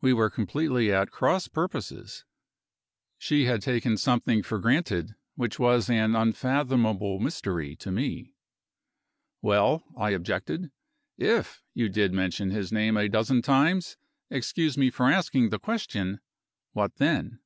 We 0.00 0.14
were 0.14 0.30
completely 0.30 0.90
at 0.90 1.10
cross 1.10 1.46
purposes. 1.46 2.24
She 3.18 3.44
had 3.44 3.60
taken 3.60 3.98
something 3.98 4.42
for 4.42 4.58
granted 4.58 5.14
which 5.34 5.58
was 5.58 5.90
an 5.90 6.16
unfathomable 6.16 7.18
mystery 7.18 7.76
to 7.76 7.90
me. 7.92 8.32
"Well," 9.42 9.84
I 9.98 10.12
objected, 10.12 10.70
"if 11.18 11.62
you 11.74 11.90
did 11.90 12.14
mention 12.14 12.48
his 12.50 12.72
name 12.72 12.96
a 12.96 13.06
dozen 13.06 13.42
times 13.42 13.98
excuse 14.30 14.78
me 14.78 14.88
for 14.88 15.10
asking 15.10 15.50
the 15.50 15.58
question 15.58 16.20
what 16.72 16.94
then?" 16.94 17.40